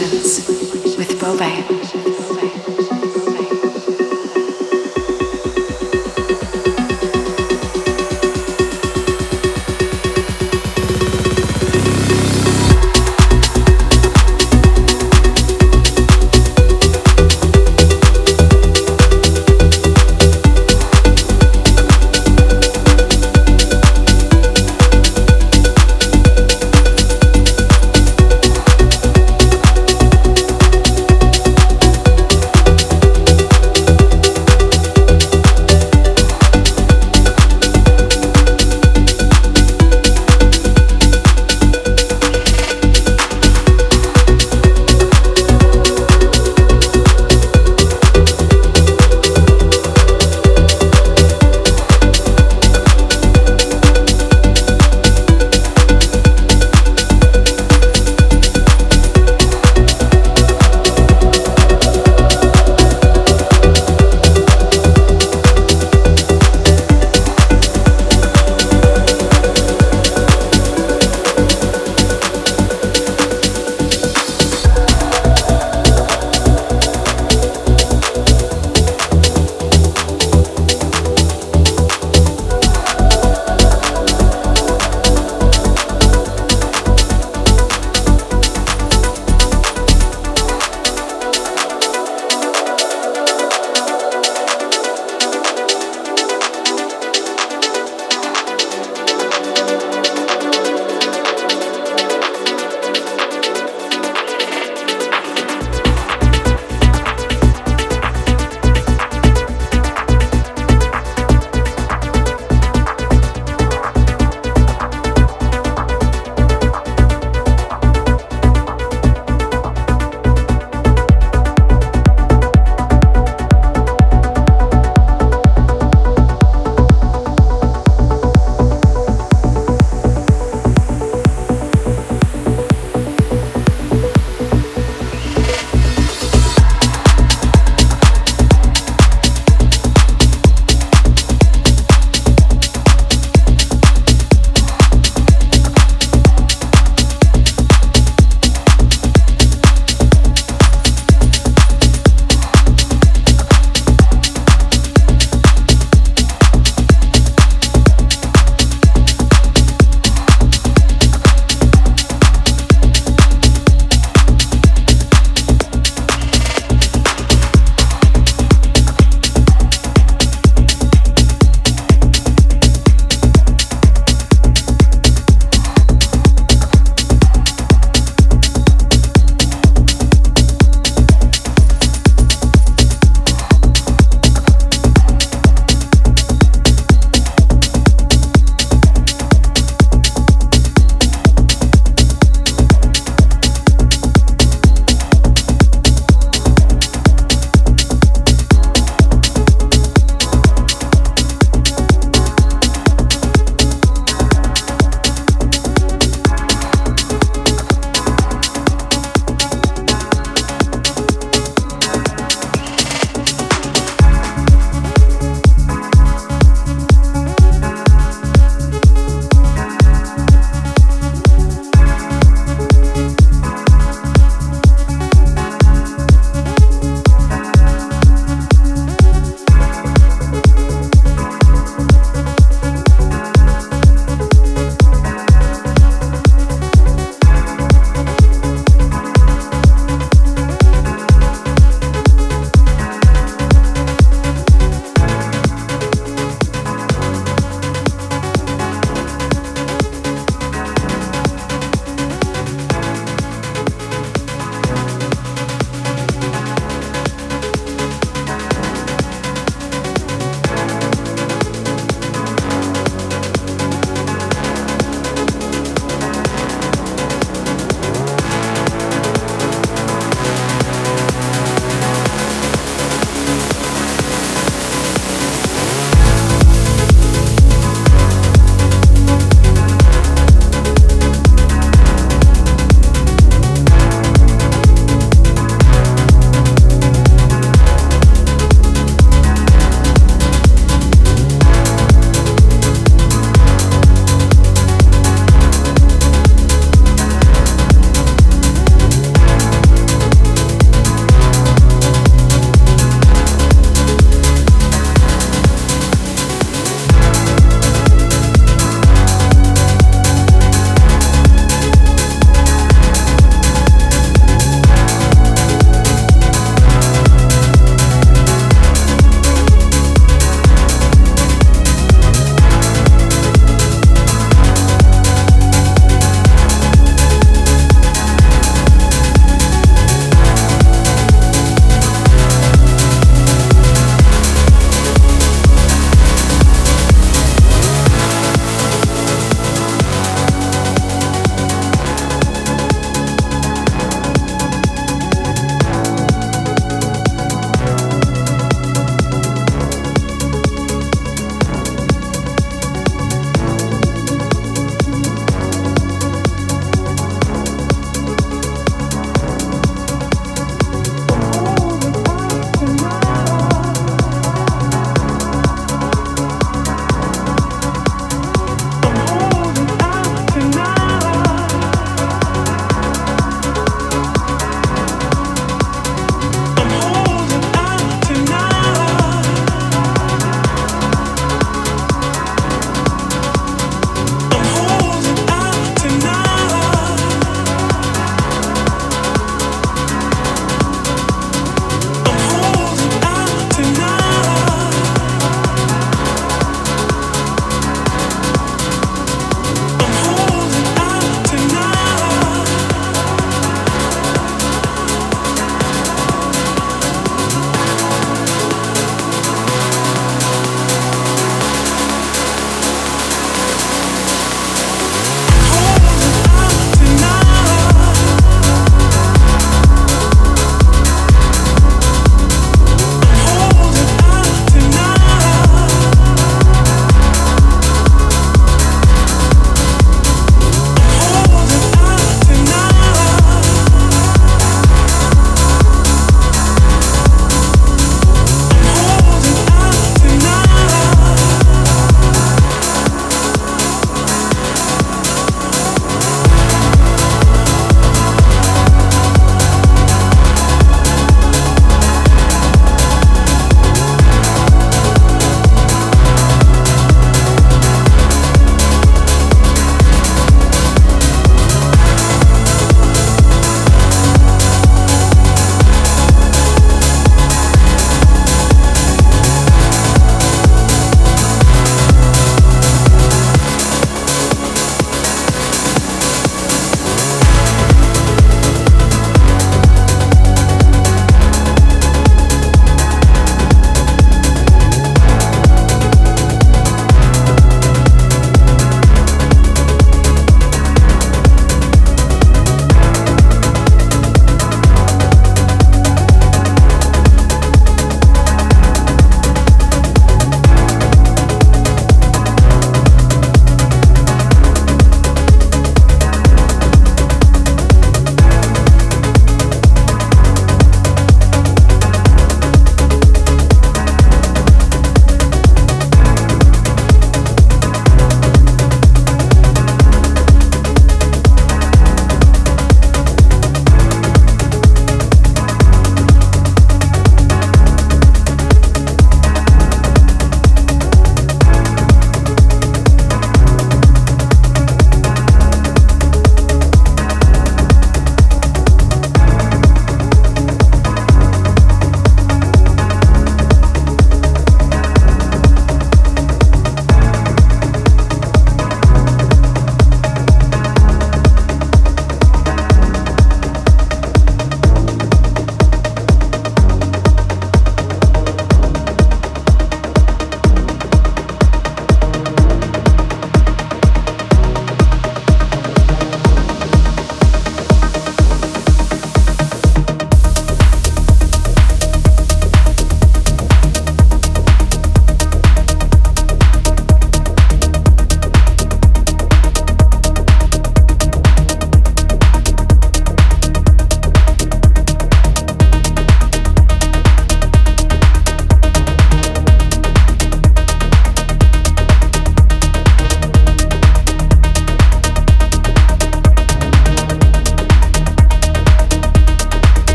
[0.00, 0.41] Reflections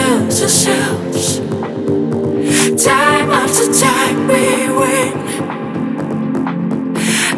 [0.00, 1.38] ourselves, ourselves.
[2.82, 5.12] Time after time we win.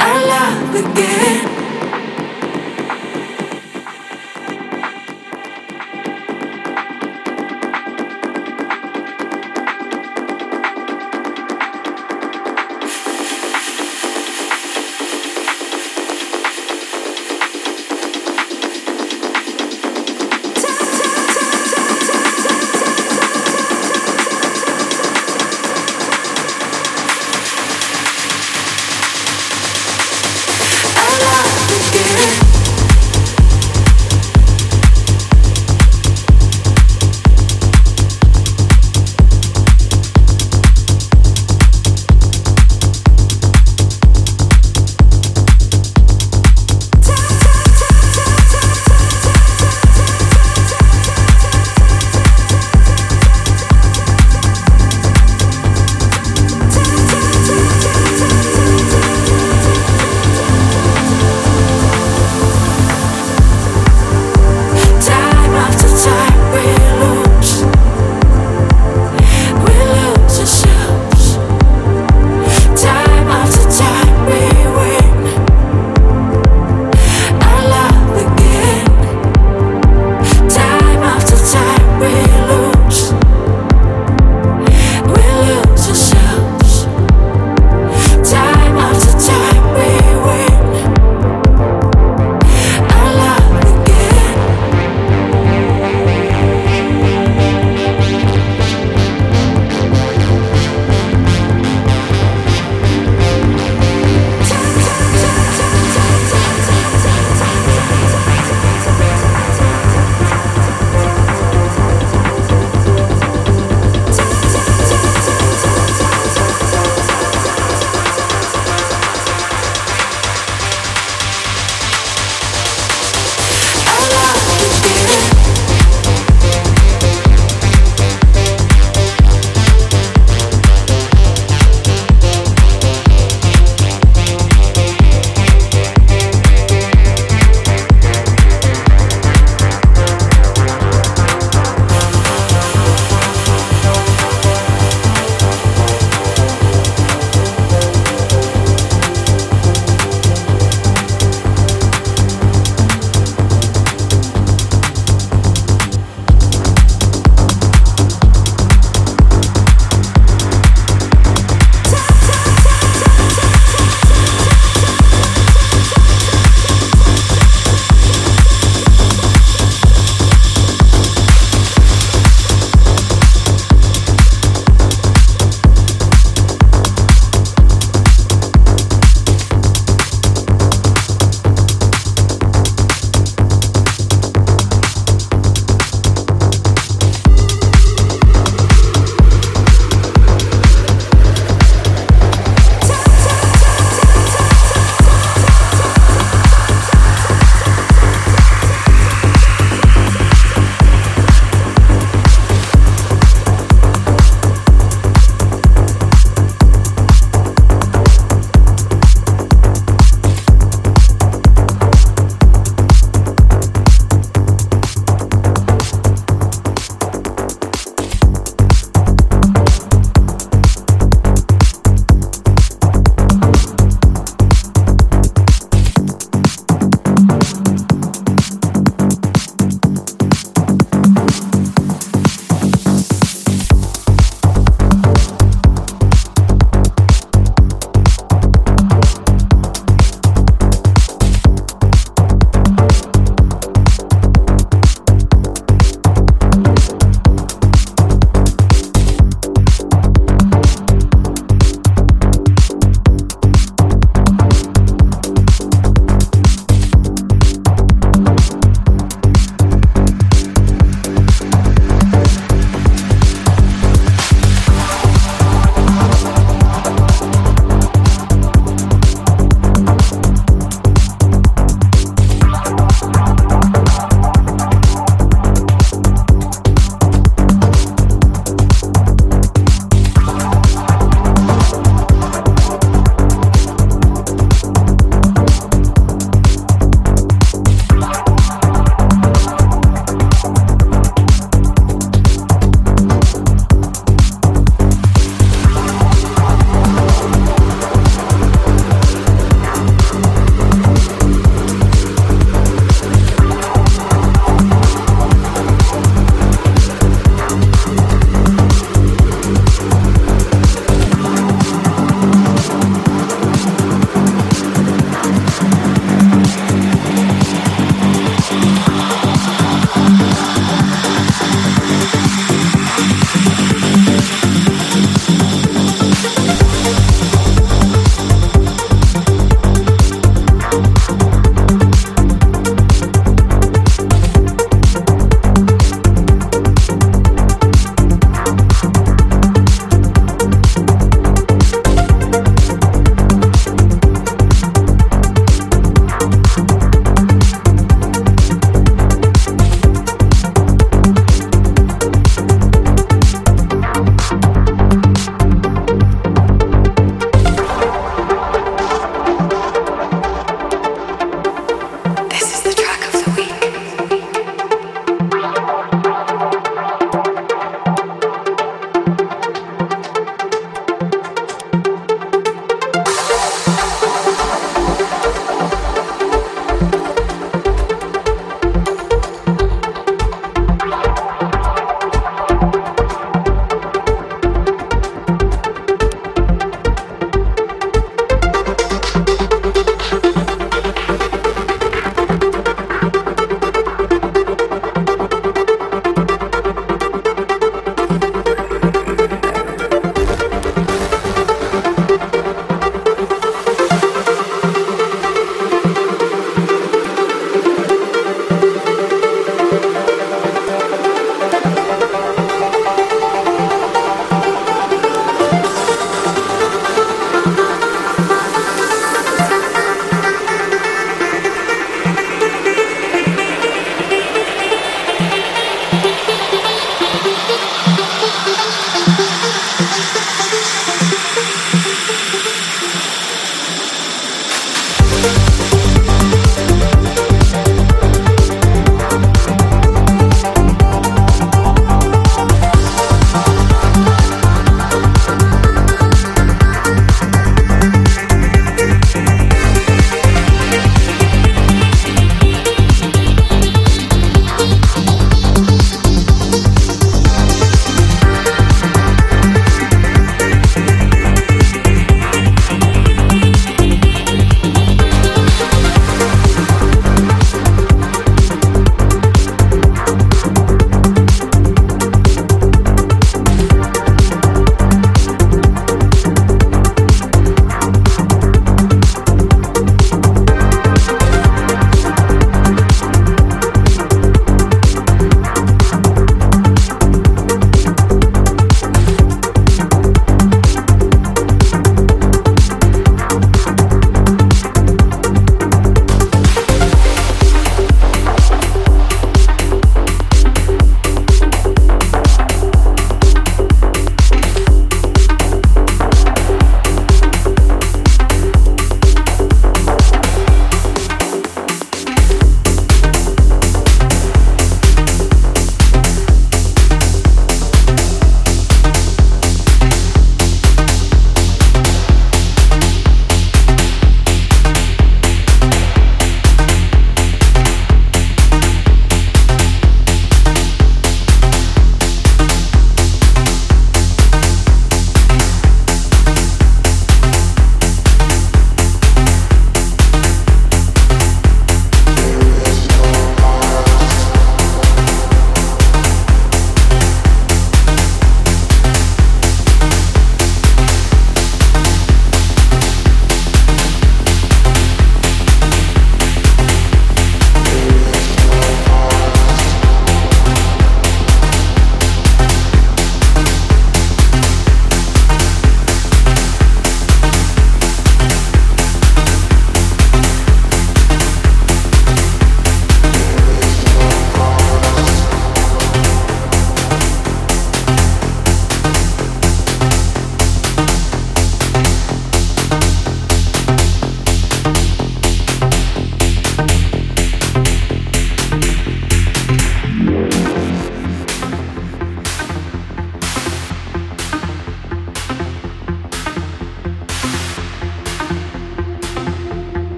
[0.00, 1.05] Our love again.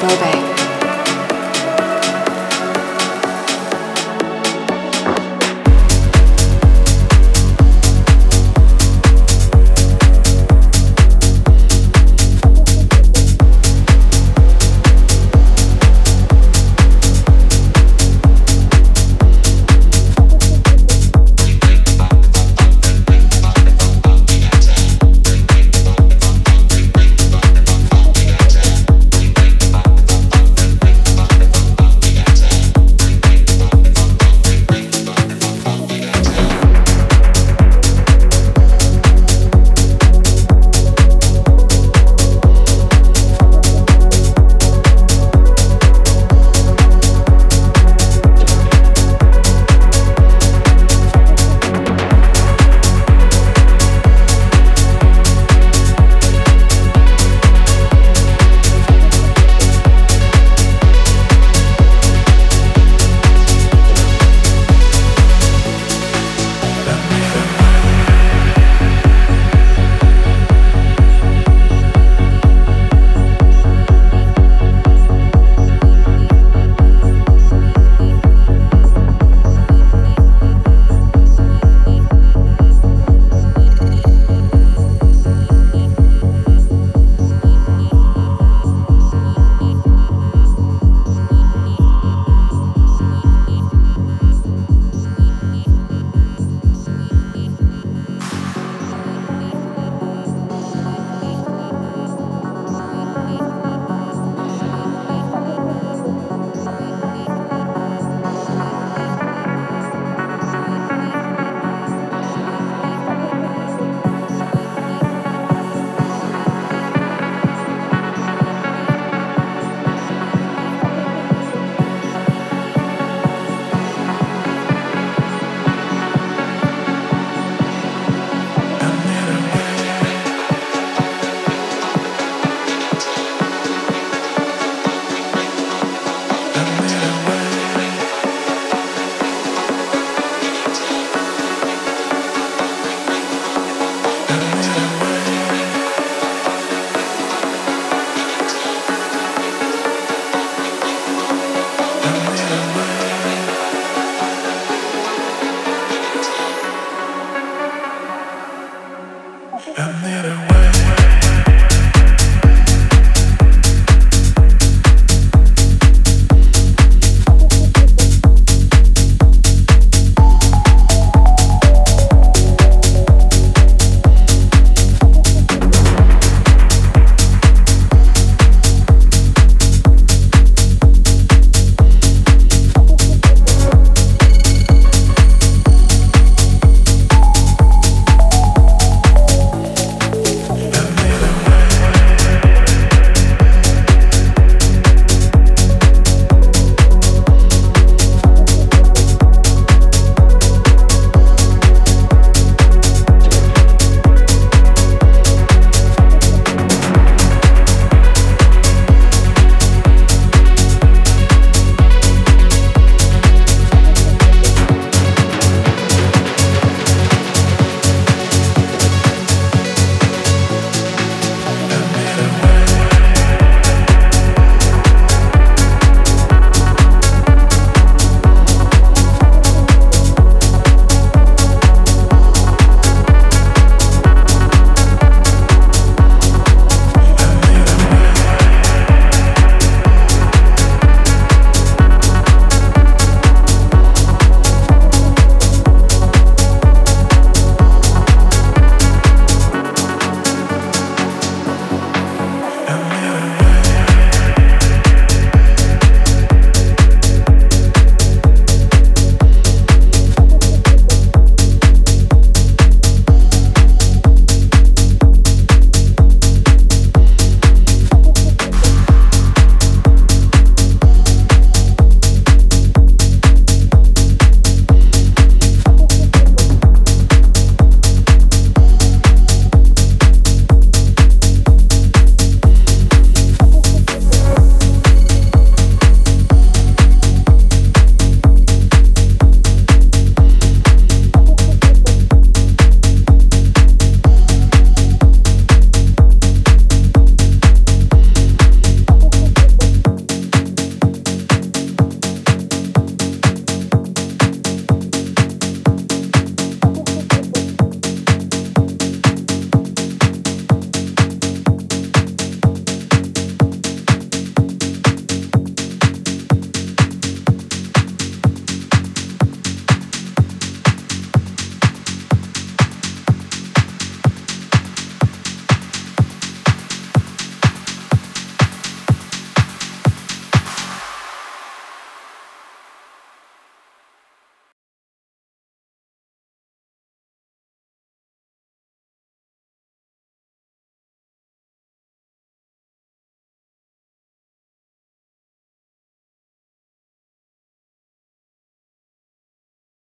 [0.00, 0.49] 宝贝